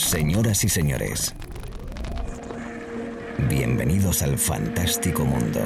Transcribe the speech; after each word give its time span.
Señoras 0.00 0.64
y 0.64 0.68
señores, 0.68 1.34
bienvenidos 3.50 4.22
al 4.22 4.38
fantástico 4.38 5.24
mundo 5.24 5.60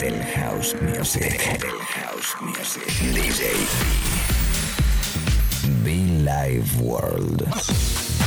del 0.00 0.20
house 0.34 0.76
music. 0.82 1.60
Del 1.60 1.78
house 1.78 2.36
music. 2.42 2.82
DJ 3.14 3.44
Be 5.84 5.94
Live 6.24 6.66
World. 6.80 7.46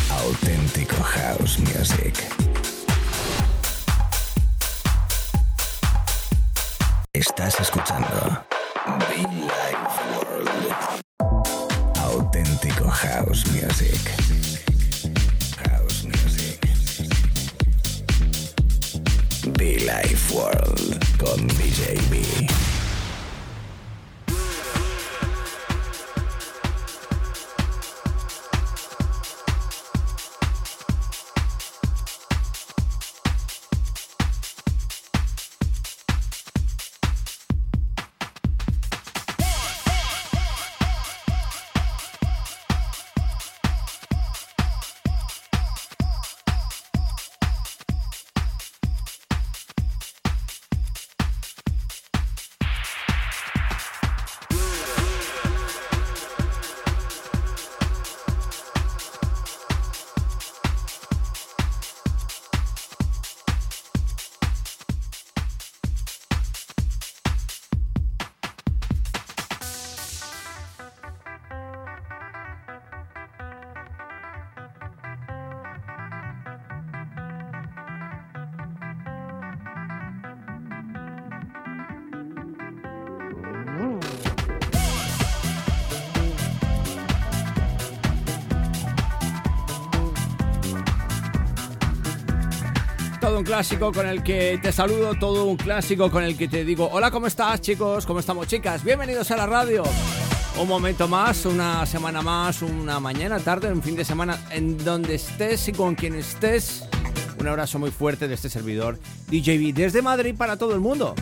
Auténtico 0.10 0.96
house 1.04 1.60
music. 1.60 2.16
Estás 7.12 7.60
escuchando 7.60 8.46
Be 9.10 9.18
Live 9.18 9.52
World. 10.16 10.76
Auténtico 11.98 12.90
house 12.90 13.46
music. 13.52 14.51
Be 19.62 19.78
Life 19.86 20.34
World 20.34 20.98
con 21.20 21.46
DJ 21.46 22.00
clásico 93.62 93.92
con 93.92 94.08
el 94.08 94.24
que 94.24 94.60
te 94.60 94.72
saludo, 94.72 95.14
todo 95.14 95.46
un 95.46 95.56
clásico 95.56 96.10
con 96.10 96.24
el 96.24 96.36
que 96.36 96.48
te 96.48 96.66
digo, 96.66 96.90
hola, 96.92 97.12
¿cómo 97.12 97.28
estás 97.28 97.62
chicos? 97.62 98.08
¿Cómo 98.08 98.20
estamos 98.20 98.48
chicas? 98.48 98.84
Bienvenidos 98.84 99.30
a 99.30 99.38
la 99.38 99.46
radio. 99.46 99.84
Un 100.60 100.68
momento 100.68 101.08
más, 101.08 101.46
una 101.46 101.86
semana 101.86 102.24
más, 102.24 102.64
una 102.64 103.00
mañana, 103.00 103.38
tarde, 103.38 103.72
un 103.72 103.84
fin 103.84 103.96
de 103.96 104.04
semana, 104.04 104.36
en 104.50 104.84
donde 104.84 105.14
estés 105.14 105.68
y 105.68 105.74
con 105.74 105.94
quien 105.94 106.16
estés. 106.16 106.86
Un 107.40 107.48
abrazo 107.48 107.78
muy 107.78 107.92
fuerte 107.92 108.28
de 108.28 108.34
este 108.34 108.50
servidor, 108.50 108.98
DJB, 109.28 109.76
desde 109.76 110.02
Madrid 110.02 110.34
para 110.36 110.58
todo 110.58 110.74
el 110.74 110.80
mundo. 110.80 111.14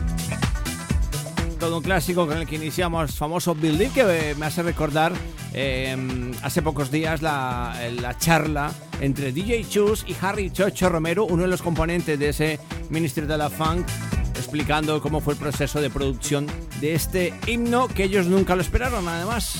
Todo 1.59 1.77
un 1.77 1.83
clásico 1.83 2.25
con 2.25 2.37
el 2.37 2.47
que 2.47 2.55
iniciamos, 2.55 3.15
famoso 3.15 3.53
Building, 3.53 3.89
que 3.89 4.33
me 4.37 4.45
hace 4.45 4.64
recordar 4.64 5.11
eh, 5.53 6.31
hace 6.42 6.61
pocos 6.61 6.89
días 6.89 7.21
la, 7.21 7.75
la 8.02 8.17
charla 8.17 8.71
entre 9.02 9.33
DJ 9.33 9.65
Chus 9.67 10.05
y 10.08 10.15
Harry 10.21 10.52
Chocho 10.52 10.87
Romero, 10.87 11.25
uno 11.25 11.43
de 11.43 11.49
los 11.49 11.61
componentes 11.61 12.17
de 12.17 12.30
ese 12.30 12.59
Ministry 12.89 13.25
de 13.25 13.37
la 13.37 13.49
Funk, 13.49 13.86
explicando 14.36 15.02
cómo 15.02 15.20
fue 15.20 15.33
el 15.33 15.39
proceso 15.39 15.81
de 15.81 15.89
producción 15.89 16.47
de 16.80 16.95
este 16.95 17.33
himno 17.45 17.89
que 17.89 18.05
ellos 18.05 18.27
nunca 18.27 18.55
lo 18.55 18.61
esperaron, 18.61 19.05
además. 19.09 19.59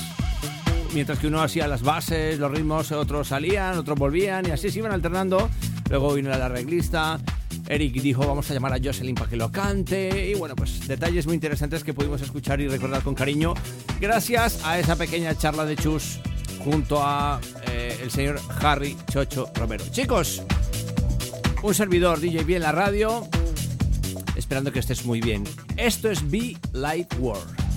Mientras 0.94 1.18
que 1.18 1.26
uno 1.26 1.42
hacía 1.42 1.68
las 1.68 1.82
bases, 1.82 2.38
los 2.38 2.50
ritmos, 2.50 2.92
otros 2.92 3.28
salían, 3.28 3.76
otros 3.76 3.98
volvían 3.98 4.46
y 4.48 4.52
así 4.52 4.70
se 4.70 4.78
iban 4.78 4.92
alternando. 4.92 5.50
Luego 5.90 6.14
vino 6.14 6.30
la 6.30 6.46
arreglista. 6.46 7.20
Eric 7.70 7.92
dijo, 8.02 8.26
vamos 8.26 8.50
a 8.50 8.54
llamar 8.54 8.72
a 8.72 8.78
Jocelyn 8.82 9.14
para 9.14 9.30
que 9.30 9.36
lo 9.36 9.52
cante. 9.52 10.28
Y 10.28 10.34
bueno, 10.34 10.56
pues 10.56 10.88
detalles 10.88 11.26
muy 11.26 11.36
interesantes 11.36 11.84
que 11.84 11.94
pudimos 11.94 12.20
escuchar 12.20 12.60
y 12.60 12.66
recordar 12.66 13.02
con 13.02 13.14
cariño. 13.14 13.54
Gracias 14.00 14.64
a 14.64 14.80
esa 14.80 14.96
pequeña 14.96 15.36
charla 15.36 15.64
de 15.64 15.76
Chus 15.76 16.18
junto 16.64 17.00
a 17.00 17.40
eh, 17.68 17.96
el 18.02 18.10
señor 18.10 18.40
Harry 18.60 18.96
Chocho 19.12 19.48
Romero. 19.54 19.84
Chicos, 19.92 20.42
un 21.62 21.72
servidor 21.72 22.18
DJ 22.18 22.42
B 22.42 22.56
en 22.56 22.62
la 22.62 22.72
radio, 22.72 23.28
esperando 24.34 24.72
que 24.72 24.80
estés 24.80 25.04
muy 25.04 25.20
bien. 25.20 25.44
Esto 25.76 26.10
es 26.10 26.28
Be 26.28 26.56
Light 26.72 27.14
World. 27.20 27.69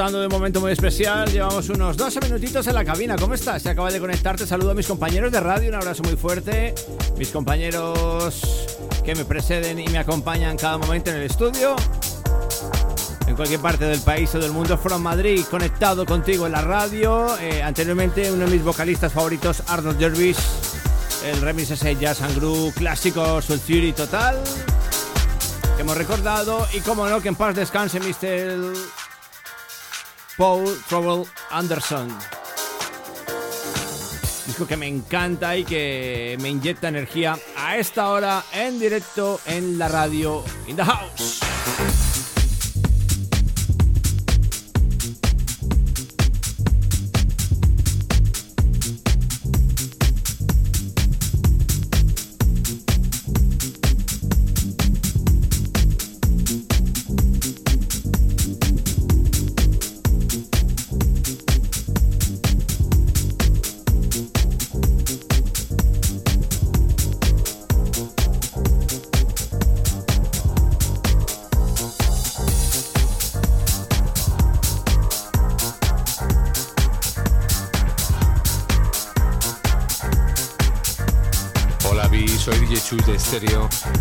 Disfrutando 0.00 0.20
de 0.20 0.28
un 0.28 0.32
momento 0.32 0.60
muy 0.62 0.72
especial, 0.72 1.30
llevamos 1.30 1.68
unos 1.68 1.94
12 1.94 2.20
minutitos 2.22 2.66
en 2.66 2.74
la 2.74 2.86
cabina. 2.86 3.16
¿Cómo 3.18 3.34
estás? 3.34 3.60
Si 3.60 3.68
acabas 3.68 3.92
de 3.92 4.00
conectarte, 4.00 4.46
saludo 4.46 4.70
a 4.70 4.74
mis 4.74 4.86
compañeros 4.86 5.30
de 5.30 5.40
radio, 5.40 5.68
un 5.68 5.74
abrazo 5.74 6.02
muy 6.02 6.16
fuerte. 6.16 6.74
Mis 7.18 7.28
compañeros 7.28 8.40
que 9.04 9.14
me 9.14 9.26
preceden 9.26 9.78
y 9.78 9.86
me 9.88 9.98
acompañan 9.98 10.56
cada 10.56 10.78
momento 10.78 11.10
en 11.10 11.16
el 11.16 11.24
estudio. 11.24 11.76
En 13.26 13.36
cualquier 13.36 13.60
parte 13.60 13.84
del 13.84 14.00
país 14.00 14.34
o 14.34 14.38
del 14.38 14.52
mundo, 14.52 14.78
from 14.78 15.02
Madrid, 15.02 15.44
conectado 15.50 16.06
contigo 16.06 16.46
en 16.46 16.52
la 16.52 16.62
radio. 16.62 17.36
Eh, 17.38 17.62
anteriormente, 17.62 18.32
uno 18.32 18.46
de 18.46 18.52
mis 18.52 18.64
vocalistas 18.64 19.12
favoritos, 19.12 19.62
Arnold 19.68 19.98
Dervish. 19.98 20.38
El 21.26 21.42
remix 21.42 21.72
ese 21.72 21.94
Jazz 21.96 22.22
and 22.22 22.36
Groove 22.36 22.72
clásico, 22.72 23.42
Soul 23.42 23.60
Theory 23.60 23.92
total. 23.92 24.38
Que 25.76 25.82
hemos 25.82 25.98
recordado. 25.98 26.66
Y 26.72 26.80
como 26.80 27.06
no, 27.06 27.20
que 27.20 27.28
en 27.28 27.34
paz 27.34 27.54
descanse, 27.54 28.00
Mr. 28.00 28.72
Paul 30.40 30.74
Trouble 30.88 31.30
Anderson. 31.50 32.08
Disco 34.46 34.66
que 34.66 34.78
me 34.78 34.86
encanta 34.86 35.54
y 35.54 35.64
que 35.64 36.38
me 36.40 36.48
inyecta 36.48 36.88
energía 36.88 37.38
a 37.58 37.76
esta 37.76 38.08
hora 38.08 38.42
en 38.54 38.80
directo 38.80 39.38
en 39.44 39.78
la 39.78 39.88
radio 39.88 40.42
In 40.66 40.76
the 40.76 40.84
House. 40.84 42.09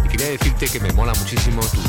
Y 0.05 0.07
quería 0.07 0.29
decirte 0.29 0.67
que 0.67 0.79
me 0.79 0.93
mola 0.93 1.13
muchísimo 1.19 1.61
tu 1.61 1.81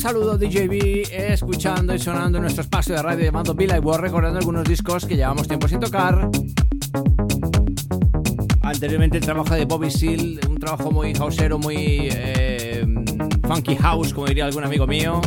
saludo 0.00 0.38
DJB, 0.38 1.12
escuchando 1.12 1.94
y 1.94 1.98
sonando 1.98 2.38
en 2.38 2.42
nuestro 2.42 2.62
espacio 2.62 2.94
de 2.94 3.02
radio 3.02 3.26
llamado 3.26 3.54
Villa 3.54 3.76
y 3.76 3.80
War, 3.80 4.00
recordando 4.00 4.38
algunos 4.38 4.64
discos 4.64 5.04
que 5.04 5.14
llevamos 5.14 5.46
tiempo 5.46 5.68
sin 5.68 5.78
tocar. 5.78 6.30
Anteriormente 8.62 9.18
el 9.18 9.24
trabajo 9.24 9.54
de 9.54 9.66
Bobby 9.66 9.90
Seal, 9.90 10.40
un 10.48 10.56
trabajo 10.56 10.90
muy 10.90 11.12
houseero, 11.14 11.58
muy 11.58 12.08
eh, 12.12 12.86
funky 13.46 13.76
house, 13.76 14.14
como 14.14 14.26
diría 14.26 14.46
algún 14.46 14.64
amigo 14.64 14.86
mío. 14.86 15.20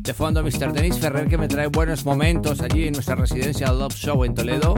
De 0.00 0.12
fondo, 0.12 0.42
Mr. 0.42 0.72
Denis 0.72 0.98
Ferrer, 0.98 1.28
que 1.28 1.38
me 1.38 1.46
trae 1.46 1.68
buenos 1.68 2.04
momentos 2.04 2.60
allí 2.62 2.88
en 2.88 2.94
nuestra 2.94 3.14
residencia 3.14 3.70
Love 3.70 3.94
Show 3.94 4.24
en 4.24 4.34
Toledo. 4.34 4.74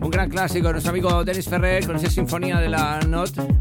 Un 0.00 0.10
gran 0.10 0.30
clásico 0.30 0.72
nuestro 0.72 0.90
amigo 0.90 1.22
Denis 1.22 1.46
Ferrer 1.46 1.86
con 1.86 1.96
esa 1.96 2.08
sinfonía 2.08 2.58
de 2.60 2.70
la 2.70 3.00
Not. 3.00 3.59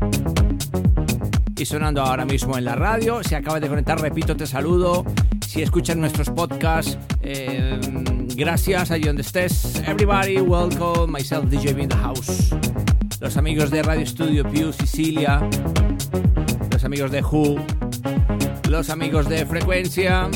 Y 1.59 1.65
sonando 1.65 2.01
ahora 2.01 2.23
mismo 2.23 2.57
en 2.57 2.63
la 2.63 2.73
radio. 2.75 3.21
Si 3.21 3.35
acabas 3.35 3.59
de 3.59 3.67
conectar, 3.67 3.99
repito, 3.99 4.33
te 4.37 4.47
saludo. 4.47 5.03
Si 5.45 5.61
escuchas 5.61 5.97
nuestros 5.97 6.29
podcasts, 6.29 6.97
eh, 7.21 7.77
gracias 8.33 8.91
allí 8.91 9.03
donde 9.03 9.23
estés. 9.23 9.75
Everybody, 9.85 10.39
welcome. 10.39 11.11
Myself, 11.11 11.49
DJ 11.49 11.71
in 11.81 11.89
the 11.89 11.97
house. 11.97 12.55
Los 13.19 13.35
amigos 13.35 13.71
de 13.71 13.83
Radio 13.83 14.05
Studio 14.05 14.49
Pew, 14.49 14.71
Sicilia. 14.71 15.41
Los 16.71 16.85
amigos 16.85 17.11
de 17.11 17.21
Who. 17.21 17.57
Los 18.69 18.89
amigos 18.89 19.27
de 19.27 19.45
Frecuencia. 19.45 20.29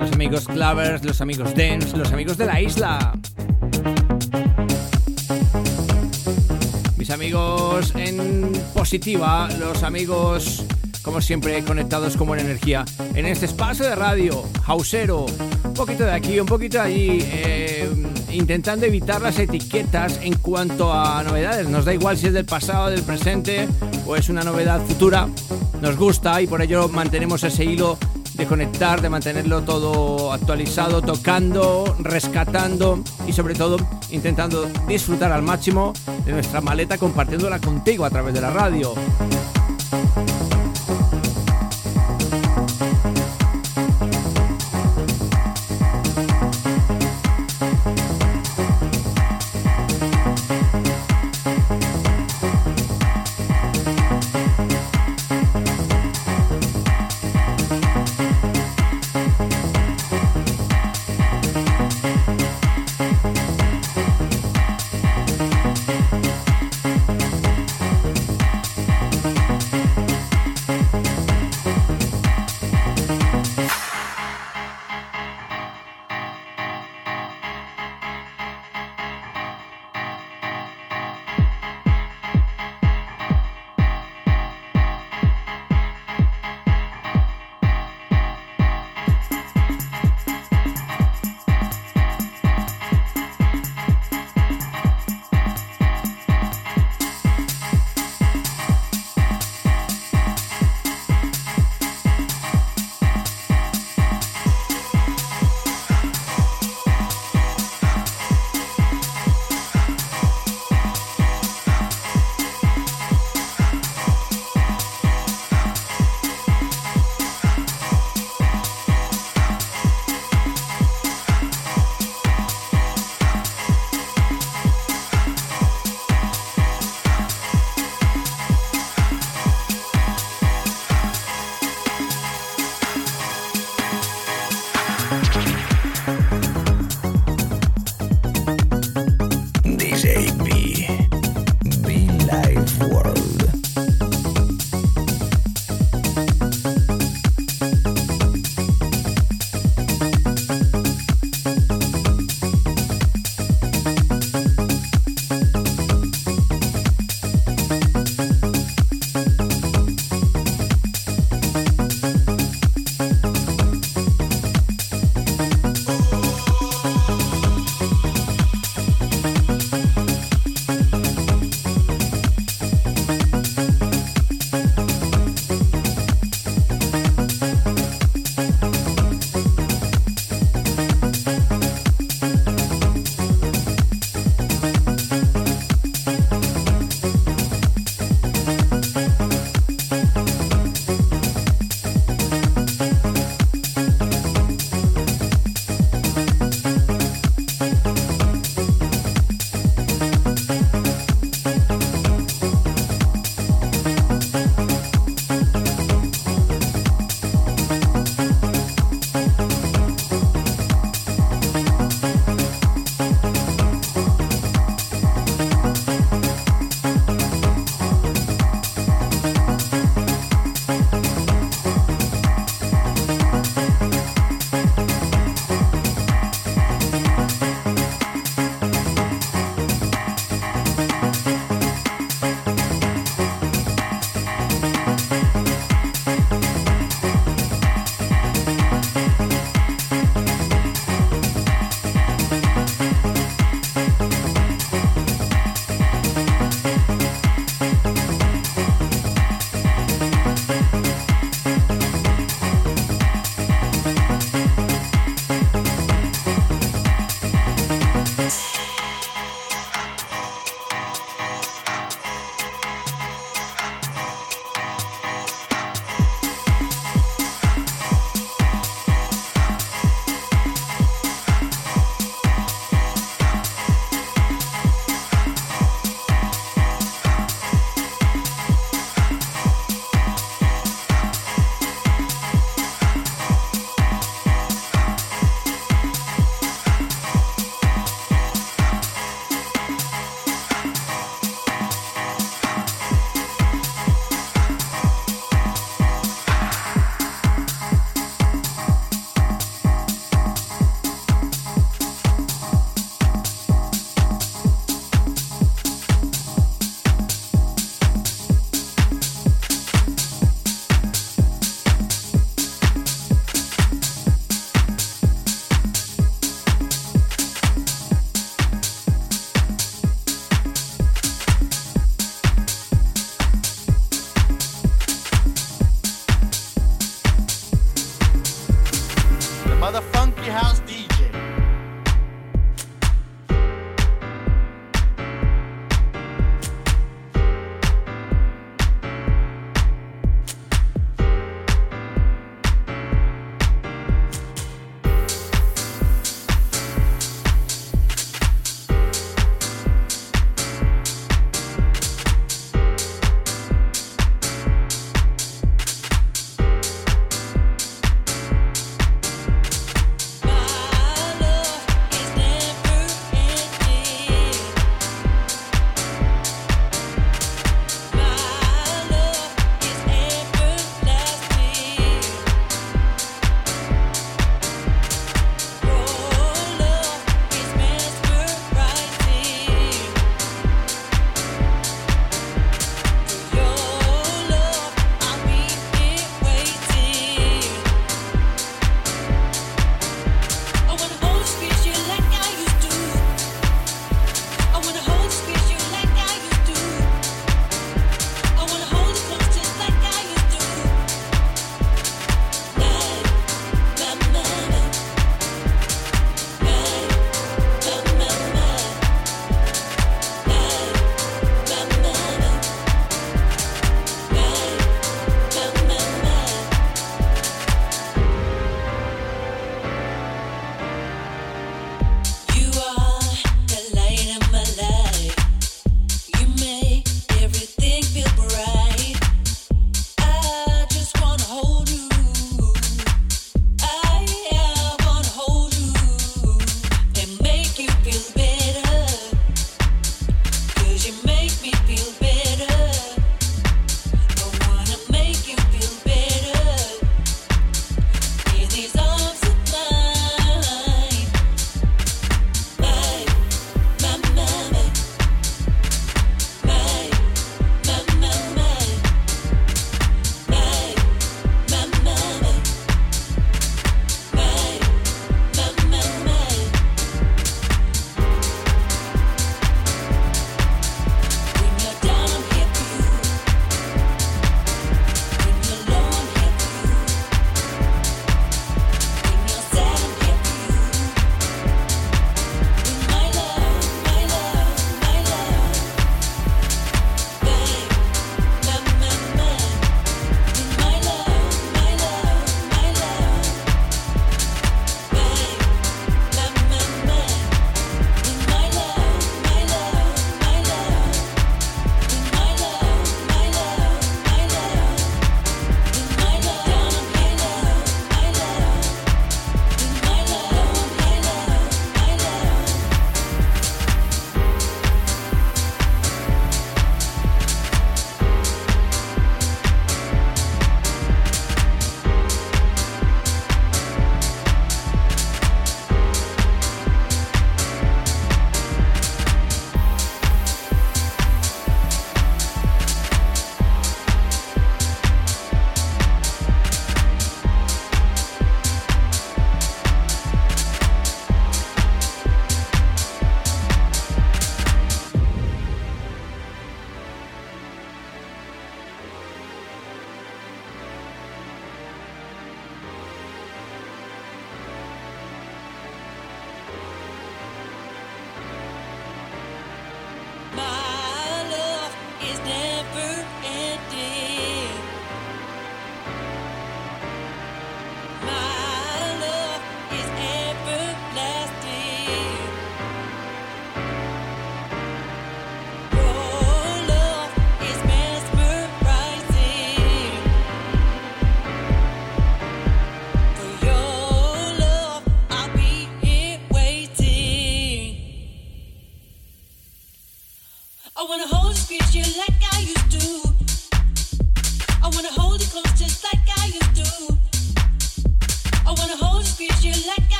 Los 0.00 0.10
amigos 0.10 0.46
Clavers. 0.48 1.04
Los 1.04 1.20
amigos 1.20 1.54
Dance. 1.54 1.96
Los 1.96 2.12
amigos 2.12 2.36
de 2.36 2.46
la 2.46 2.60
isla. 2.60 3.17
Amigos 7.28 7.92
en 7.94 8.52
positiva. 8.72 9.50
Los 9.58 9.82
amigos 9.82 10.64
como 11.02 11.20
siempre, 11.20 11.62
conectados 11.62 12.16
con 12.16 12.26
buena 12.26 12.42
energía 12.42 12.84
en 13.14 13.26
este 13.26 13.46
espacio 13.46 13.84
de 13.84 13.94
radio, 13.94 14.44
hausero, 14.66 15.26
un 15.64 15.74
poquito 15.74 16.04
de 16.04 16.12
aquí, 16.12 16.40
un 16.40 16.46
poquito 16.46 16.78
de 16.78 16.84
allí, 16.84 17.18
eh, 17.22 17.90
intentando 18.32 18.86
evitar 18.86 19.20
las 19.20 19.38
etiquetas 19.38 20.20
en 20.22 20.34
cuanto 20.34 20.92
a 20.92 21.22
novedades. 21.22 21.68
Nos 21.68 21.84
da 21.84 21.92
igual 21.92 22.16
si 22.16 22.28
es 22.28 22.32
del 22.32 22.46
pasado, 22.46 22.88
del 22.88 23.02
presente 23.02 23.68
o 24.06 24.16
es 24.16 24.28
una 24.30 24.42
novedad 24.42 24.80
futura, 24.86 25.28
nos 25.82 25.96
gusta 25.96 26.40
y 26.40 26.46
por 26.46 26.62
ello 26.62 26.88
mantenemos 26.88 27.42
ese 27.44 27.64
hilo 27.64 27.98
de 28.38 28.46
conectar, 28.46 29.02
de 29.02 29.10
mantenerlo 29.10 29.62
todo 29.62 30.32
actualizado, 30.32 31.02
tocando, 31.02 31.96
rescatando 31.98 33.00
y 33.26 33.32
sobre 33.32 33.54
todo 33.54 33.76
intentando 34.10 34.66
disfrutar 34.86 35.32
al 35.32 35.42
máximo 35.42 35.92
de 36.24 36.32
nuestra 36.32 36.60
maleta 36.60 36.96
compartiéndola 36.96 37.58
contigo 37.58 38.04
a 38.04 38.10
través 38.10 38.32
de 38.32 38.40
la 38.40 38.50
radio. 38.50 38.94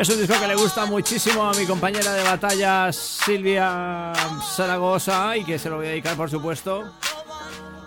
Es 0.00 0.08
un 0.08 0.18
disco 0.18 0.40
que 0.40 0.48
le 0.48 0.54
gusta 0.54 0.86
muchísimo 0.86 1.44
a 1.44 1.52
mi 1.52 1.66
compañera 1.66 2.14
de 2.14 2.22
batalla 2.22 2.90
Silvia 2.90 4.14
Zaragoza 4.56 5.36
y 5.36 5.44
que 5.44 5.58
se 5.58 5.68
lo 5.68 5.76
voy 5.76 5.88
a 5.88 5.90
dedicar, 5.90 6.16
por 6.16 6.30
supuesto, 6.30 6.90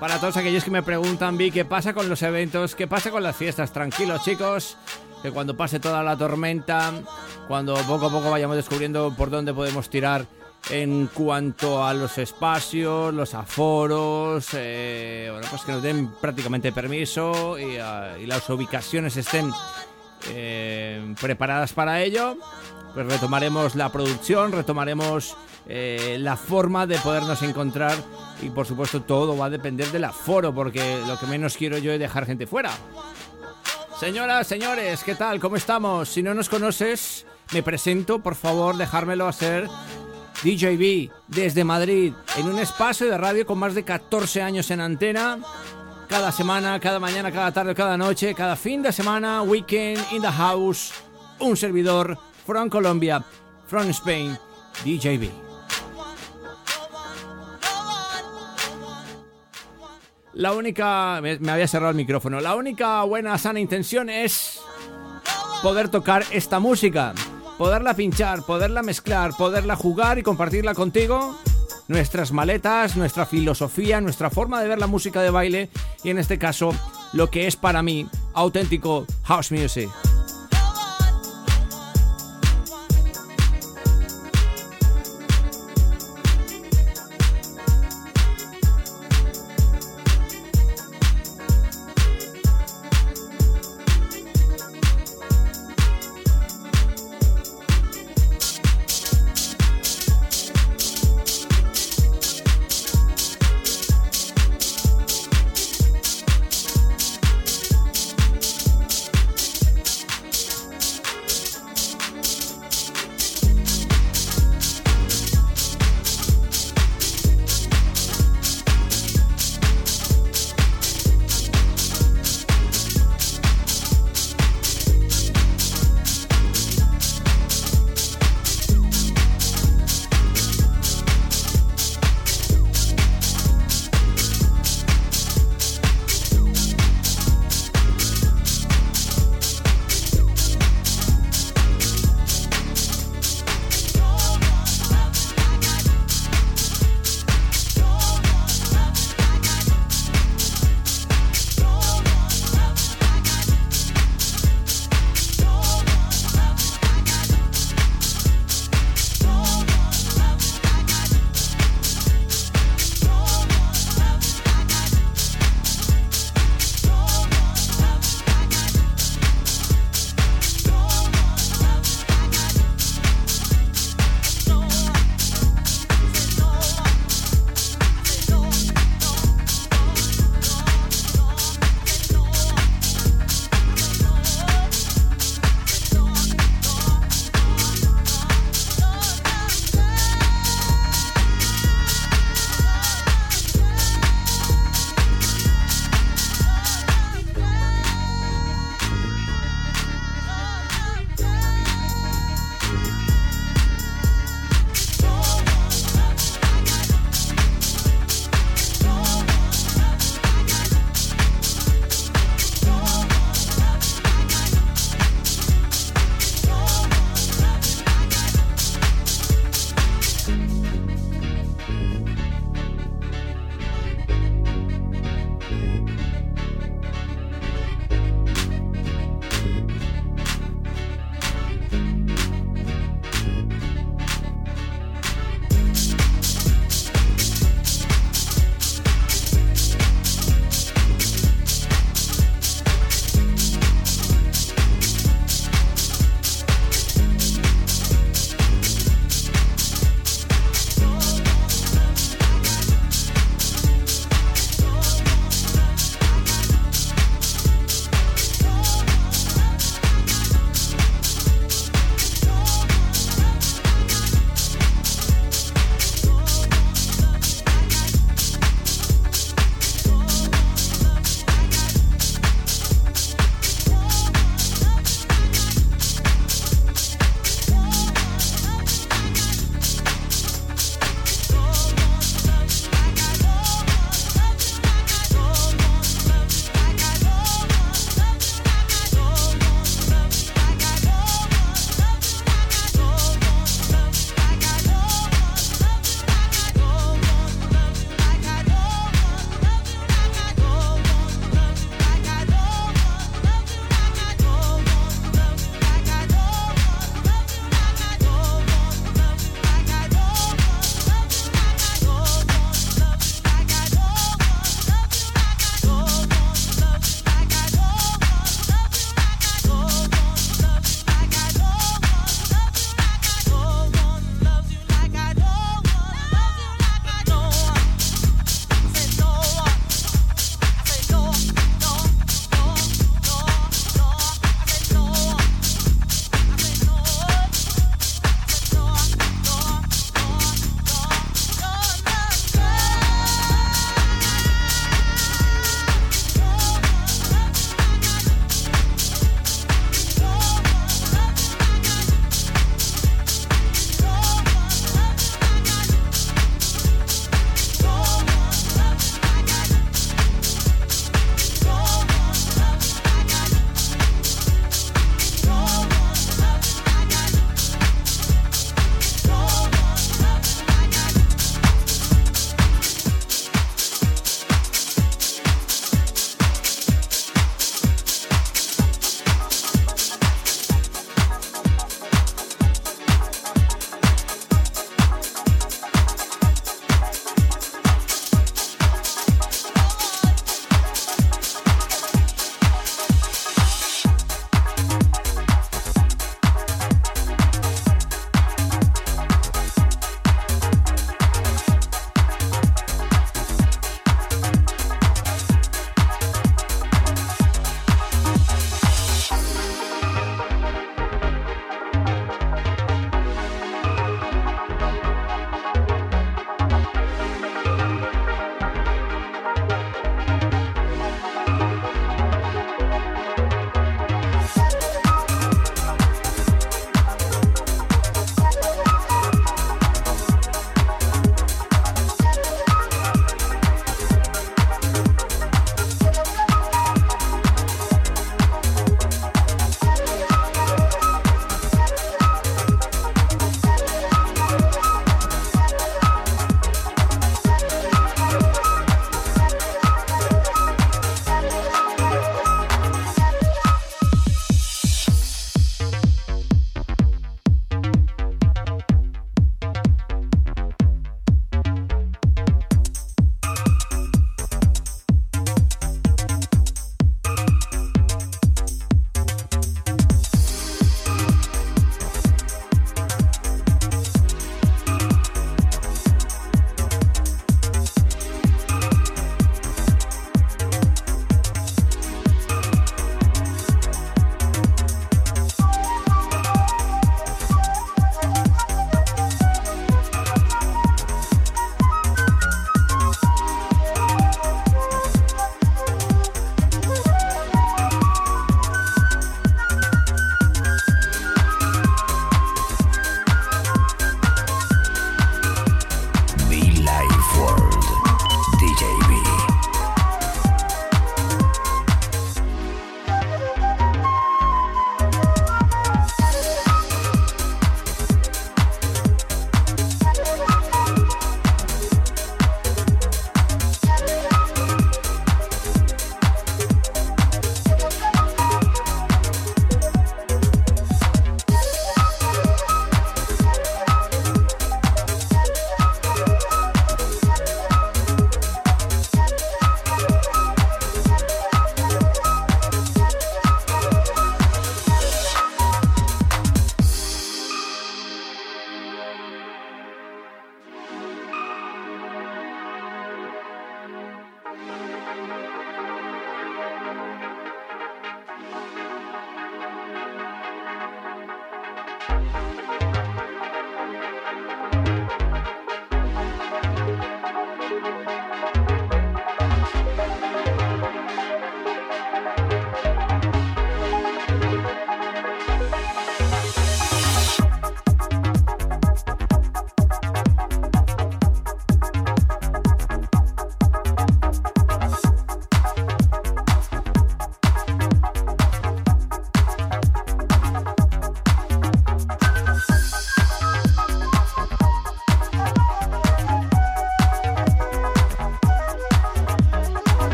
para 0.00 0.18
todos 0.18 0.36
aquellos 0.36 0.64
que 0.64 0.72
me 0.72 0.82
preguntan, 0.82 1.38
Vi, 1.38 1.52
¿qué 1.52 1.64
pasa 1.64 1.94
con 1.94 2.08
los 2.08 2.20
eventos? 2.22 2.74
¿Qué 2.74 2.88
pasa 2.88 3.12
con 3.12 3.22
las 3.22 3.36
fiestas? 3.36 3.72
Tranquilos, 3.72 4.24
chicos, 4.24 4.76
que 5.22 5.30
cuando 5.30 5.56
pase 5.56 5.78
toda 5.78 6.02
la 6.02 6.16
tormenta, 6.16 6.92
cuando 7.46 7.76
poco 7.76 8.06
a 8.06 8.10
poco 8.10 8.28
vayamos 8.28 8.56
descubriendo 8.56 9.14
por 9.16 9.30
dónde 9.30 9.54
podemos 9.54 9.88
tirar 9.88 10.26
en 10.68 11.06
cuanto 11.14 11.86
a 11.86 11.94
los 11.94 12.18
espacios, 12.18 13.14
los 13.14 13.34
aforos, 13.34 14.48
eh, 14.54 15.28
bueno, 15.30 15.46
pues 15.48 15.62
que 15.62 15.70
nos 15.70 15.82
den 15.82 16.10
prácticamente 16.20 16.72
permiso 16.72 17.56
y, 17.56 17.76
ah, 17.76 18.16
y 18.20 18.26
las 18.26 18.50
ubicaciones 18.50 19.16
estén 19.16 19.52
eh, 20.28 21.14
preparadas 21.20 21.72
para 21.72 22.02
ello, 22.02 22.36
pues 22.94 23.06
retomaremos 23.06 23.74
la 23.74 23.90
producción, 23.90 24.52
retomaremos 24.52 25.36
eh, 25.68 26.16
la 26.20 26.36
forma 26.36 26.86
de 26.86 26.98
podernos 26.98 27.42
encontrar 27.42 27.96
y 28.42 28.50
por 28.50 28.66
supuesto 28.66 29.02
todo 29.02 29.36
va 29.36 29.46
a 29.46 29.50
depender 29.50 29.90
del 29.92 30.04
aforo 30.04 30.54
porque 30.54 30.98
lo 31.06 31.18
que 31.18 31.26
menos 31.26 31.56
quiero 31.56 31.78
yo 31.78 31.92
es 31.92 31.98
dejar 31.98 32.26
gente 32.26 32.46
fuera. 32.46 32.70
Señoras, 33.98 34.46
señores, 34.46 35.04
¿qué 35.04 35.14
tal? 35.14 35.40
¿Cómo 35.40 35.56
estamos? 35.56 36.08
Si 36.08 36.22
no 36.22 36.34
nos 36.34 36.48
conoces, 36.48 37.26
me 37.52 37.62
presento, 37.62 38.20
por 38.20 38.34
favor, 38.34 38.76
dejármelo 38.76 39.28
hacer. 39.28 39.68
DJB 40.42 41.10
desde 41.28 41.64
Madrid, 41.64 42.14
en 42.38 42.48
un 42.48 42.58
espacio 42.58 43.10
de 43.10 43.18
radio 43.18 43.44
con 43.44 43.58
más 43.58 43.74
de 43.74 43.84
14 43.84 44.40
años 44.40 44.70
en 44.70 44.80
antena. 44.80 45.38
Cada 46.10 46.32
semana, 46.32 46.80
cada 46.80 46.98
mañana, 46.98 47.30
cada 47.30 47.52
tarde, 47.52 47.72
cada 47.72 47.96
noche, 47.96 48.34
cada 48.34 48.56
fin 48.56 48.82
de 48.82 48.90
semana, 48.90 49.42
weekend 49.42 50.04
in 50.10 50.20
the 50.20 50.28
house. 50.28 50.92
Un 51.38 51.56
servidor, 51.56 52.18
from 52.44 52.68
Colombia, 52.68 53.24
from 53.68 53.88
Spain, 53.90 54.36
DJB. 54.84 55.30
La 60.34 60.52
única. 60.52 61.20
Me, 61.22 61.38
me 61.38 61.52
había 61.52 61.68
cerrado 61.68 61.90
el 61.90 61.96
micrófono. 61.96 62.40
La 62.40 62.56
única 62.56 63.04
buena, 63.04 63.38
sana 63.38 63.60
intención 63.60 64.10
es 64.10 64.60
poder 65.62 65.90
tocar 65.90 66.24
esta 66.32 66.58
música, 66.58 67.14
poderla 67.56 67.94
pinchar, 67.94 68.42
poderla 68.42 68.82
mezclar, 68.82 69.30
poderla 69.38 69.76
jugar 69.76 70.18
y 70.18 70.24
compartirla 70.24 70.74
contigo. 70.74 71.38
Nuestras 71.90 72.30
maletas, 72.30 72.96
nuestra 72.96 73.26
filosofía, 73.26 74.00
nuestra 74.00 74.30
forma 74.30 74.62
de 74.62 74.68
ver 74.68 74.78
la 74.78 74.86
música 74.86 75.22
de 75.22 75.30
baile 75.30 75.70
y 76.04 76.10
en 76.10 76.18
este 76.18 76.38
caso 76.38 76.72
lo 77.12 77.30
que 77.30 77.48
es 77.48 77.56
para 77.56 77.82
mí 77.82 78.06
auténtico 78.32 79.06
house 79.24 79.50
music. 79.50 79.90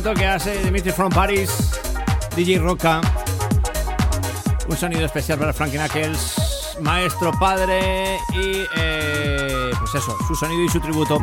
Tributo 0.00 0.20
que 0.20 0.26
hace 0.26 0.62
Dimitri 0.62 0.92
from 0.92 1.10
Paris, 1.10 1.50
DJ 2.36 2.58
Roca. 2.58 3.00
Un 4.68 4.76
sonido 4.76 5.04
especial 5.04 5.40
para 5.40 5.52
Frankie 5.52 5.76
Knuckles, 5.76 6.76
maestro, 6.80 7.32
padre 7.32 8.16
y 8.32 8.64
eh, 8.76 9.70
pues 9.76 9.94
eso, 9.96 10.16
su 10.28 10.36
sonido 10.36 10.62
y 10.62 10.68
su 10.68 10.78
tributo. 10.78 11.18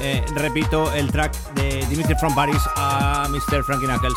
Eh, 0.00 0.24
repito, 0.34 0.90
el 0.94 1.12
track 1.12 1.34
de 1.52 1.84
Dimitri 1.90 2.14
from 2.14 2.34
Paris 2.34 2.62
a 2.76 3.28
Mr. 3.28 3.62
Frankie 3.64 3.86
Knuckles. 3.86 4.16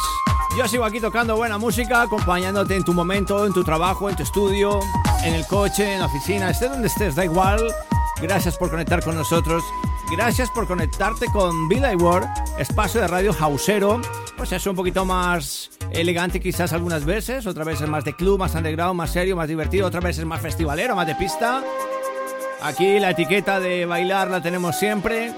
Yo 0.58 0.66
sigo 0.70 0.86
aquí 0.86 1.02
tocando 1.02 1.36
buena 1.36 1.58
música, 1.58 2.04
acompañándote 2.04 2.78
en 2.78 2.86
tu 2.86 2.94
momento, 2.94 3.46
en 3.46 3.52
tu 3.52 3.66
trabajo, 3.66 4.10
en 4.10 4.16
tu 4.16 4.24
estudio, 4.24 4.80
en 5.26 5.34
el 5.34 5.46
coche, 5.48 5.96
en 5.96 6.00
la 6.00 6.06
oficina, 6.06 6.52
esté 6.52 6.70
donde 6.70 6.88
estés, 6.88 7.16
da 7.16 7.26
igual. 7.26 7.60
Gracias 8.22 8.56
por 8.58 8.70
conectar 8.70 9.04
con 9.04 9.16
nosotros. 9.16 9.62
Gracias 10.10 10.52
por 10.52 10.68
conectarte 10.68 11.26
con 11.34 11.68
Villa 11.68 11.92
World, 11.98 12.30
espacio 12.58 13.02
de 13.02 13.08
radio 13.08 13.36
hausero. 13.40 14.02
Pues 14.38 14.52
es 14.52 14.66
un 14.66 14.76
poquito 14.76 15.06
más 15.06 15.72
elegante 15.92 16.40
quizás 16.40 16.74
algunas 16.74 17.06
veces, 17.06 17.46
otras 17.46 17.68
veces 17.68 17.88
más 17.88 18.04
de 18.04 18.16
club, 18.16 18.40
más 18.40 18.56
underground, 18.56 18.96
más 18.96 19.12
serio, 19.12 19.36
más 19.36 19.48
divertido, 19.48 19.88
otras 19.88 20.04
veces 20.04 20.26
más 20.26 20.42
festivalero, 20.42 20.96
más 20.96 21.08
de 21.08 21.16
pista. 21.16 21.64
Aquí 22.62 23.00
la 23.00 23.12
etiqueta 23.12 23.60
de 23.60 23.86
bailar 23.86 24.30
la 24.30 24.42
tenemos 24.42 24.78
siempre. 24.78 25.34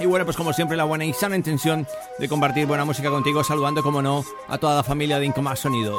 Y 0.00 0.06
bueno, 0.06 0.24
pues 0.24 0.36
como 0.36 0.52
siempre 0.52 0.76
la 0.76 0.84
buena 0.84 1.04
y 1.04 1.12
sana 1.12 1.36
intención 1.36 1.86
de 2.18 2.28
compartir 2.28 2.66
buena 2.66 2.84
música 2.84 3.10
contigo, 3.10 3.44
saludando 3.44 3.82
como 3.82 4.00
no 4.00 4.24
a 4.48 4.56
toda 4.58 4.76
la 4.76 4.82
familia 4.82 5.18
de 5.18 5.26
Incomás 5.26 5.60
Sonido. 5.60 5.98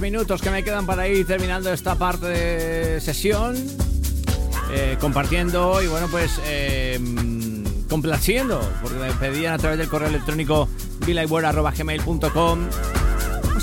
Minutos 0.00 0.40
que 0.40 0.50
me 0.50 0.62
quedan 0.62 0.86
para 0.86 1.08
ir 1.08 1.26
terminando 1.26 1.72
esta 1.72 1.94
parte 1.96 2.26
de 2.26 3.00
sesión. 3.00 3.56
eh, 4.70 4.96
compartiendo 5.00 5.82
y 5.82 5.86
bueno, 5.86 6.08
pues 6.10 6.40
eh, 6.44 7.00
complaciendo, 7.88 8.60
porque 8.82 8.98
me 8.98 9.12
pedían 9.12 9.54
a 9.54 9.58
través 9.58 9.78
del 9.78 9.88
correo 9.88 10.08
electrónico 10.08 10.68
gmail.com 11.06 12.58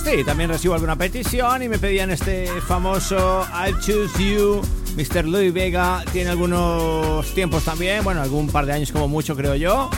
sí, 0.05 0.23
también 0.23 0.49
recibo 0.49 0.73
alguna 0.73 0.95
petición 0.95 1.63
y 1.63 1.69
me 1.69 1.79
pedían 1.79 2.11
este 2.11 2.47
famoso 2.61 3.45
I 3.51 3.73
Choose 3.81 4.23
You. 4.23 4.61
Mr. 4.95 5.25
Louis 5.25 5.53
Vega 5.53 6.03
tiene 6.13 6.29
algunos 6.29 7.25
tiempos 7.33 7.63
también, 7.63 8.03
bueno, 8.03 8.21
algún 8.21 8.47
par 8.47 8.65
de 8.65 8.73
años 8.73 8.91
como 8.91 9.07
mucho, 9.07 9.35
creo 9.35 9.55
yo. 9.55 9.89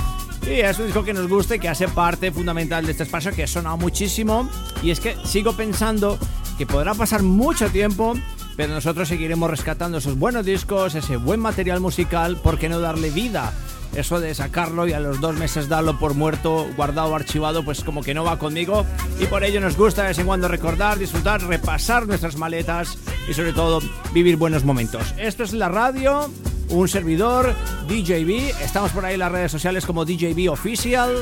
Y 0.44 0.62
es 0.62 0.80
un 0.80 0.86
disco 0.86 1.04
que 1.04 1.14
nos 1.14 1.28
gusta 1.28 1.56
y 1.56 1.60
que 1.60 1.68
hace 1.68 1.88
parte 1.88 2.32
fundamental 2.32 2.86
de 2.86 2.92
este 2.92 3.04
espacio 3.04 3.32
que 3.32 3.44
ha 3.44 3.48
sonado 3.48 3.78
muchísimo. 3.78 4.50
Y 4.82 4.92
es 4.92 5.00
que 5.00 5.16
sigo 5.26 5.54
pensando 5.54 6.18
que 6.58 6.66
podrá 6.66 6.94
pasar 6.94 7.24
mucho 7.24 7.70
tiempo, 7.70 8.16
pero 8.56 8.74
nosotros 8.74 9.08
seguiremos 9.08 9.50
rescatando 9.50 10.00
esos 10.00 10.18
buenos 10.18 10.46
discos, 10.46 10.96
ese 10.96 11.18
buen 11.18 11.40
material 11.40 11.80
musical, 11.80 12.38
¿por 12.38 12.58
qué 12.58 12.70
no 12.70 12.80
darle 12.80 13.12
vida? 13.12 13.54
Eso 13.96 14.20
de 14.20 14.36
sacarlo 14.36 14.88
y 14.88 14.94
a 14.94 15.00
los 15.00 15.22
dos 15.22 15.36
meses 15.36 15.70
darlo 15.70 15.98
por 15.98 16.14
muerto, 16.14 16.68
guardado, 16.76 17.16
archivado, 17.16 17.64
pues 17.64 17.84
como 17.84 18.04
que 18.04 18.14
no 18.14 18.24
va 18.24 18.38
conmigo. 18.38 18.86
Y 19.20 19.26
por 19.26 19.44
ello 19.44 19.62
nos 19.62 19.78
gusta 19.78 20.04
de 20.04 20.10
vez 20.10 20.20
en 20.20 20.28
cuando 20.28 20.48
recordar, 20.48 21.00
disfrutar, 21.00 21.42
repasar 21.44 22.08
nuestras 22.08 22.38
maletas 22.38 22.98
y 23.30 23.34
sobre 23.34 23.54
todo 23.54 23.80
vivir 24.14 24.36
buenos 24.36 24.64
momentos. 24.64 25.14
Esto 25.18 25.44
es 25.44 25.54
la 25.54 25.70
radio, 25.70 26.30
un 26.70 26.88
servidor, 26.88 27.54
DJB. 27.88 28.62
Estamos 28.62 28.92
por 28.92 29.06
ahí 29.06 29.14
en 29.14 29.22
las 29.22 29.32
redes 29.32 29.52
sociales 29.52 29.86
como 29.86 30.06
DJB 30.06 30.52
Official. 30.52 31.16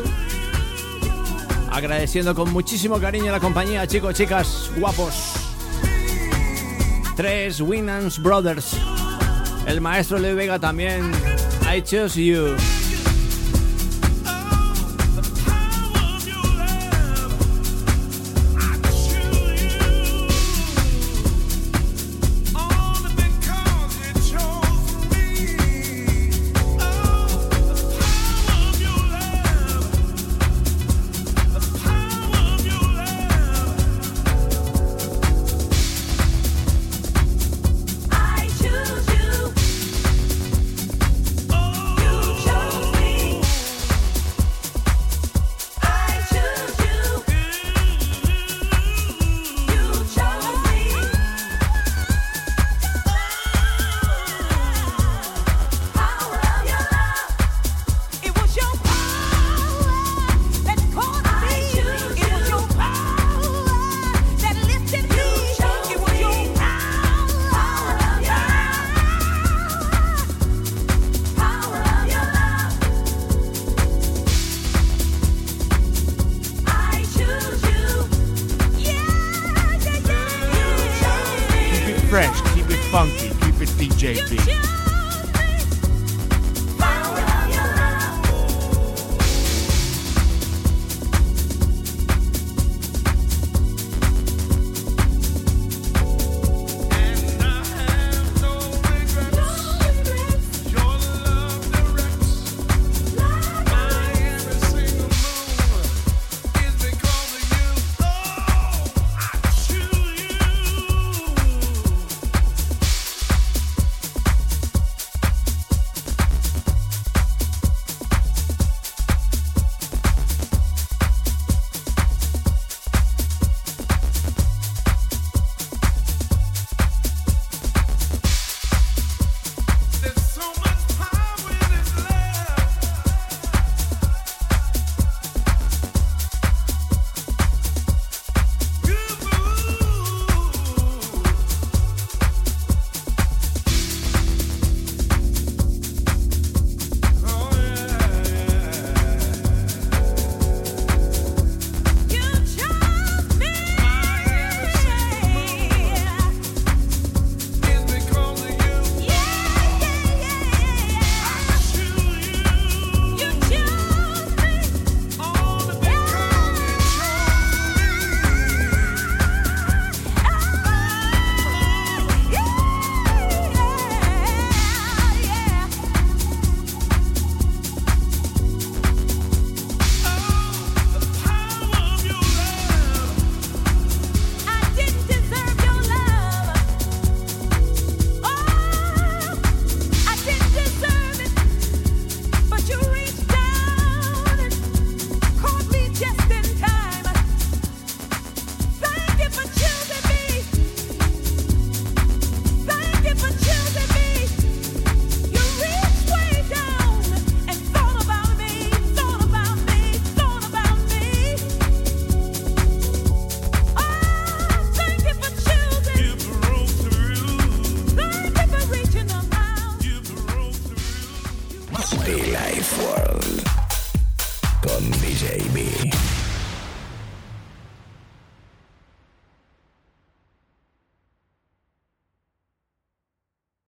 Agradeciendo 1.76 2.34
con 2.34 2.54
muchísimo 2.54 3.02
cariño 3.02 3.34
la 3.34 3.42
compañía, 3.42 3.86
chicos, 3.86 4.16
chicas, 4.16 4.72
guapos. 4.78 5.34
Tres 7.18 7.60
Winans 7.60 8.18
Brothers. 8.18 8.78
El 9.68 9.82
maestro 9.82 10.18
Leo 10.18 10.38
Vega 10.38 10.58
también. 10.58 11.12
I 11.70 11.82
choose 11.82 12.16
you. 12.16 12.56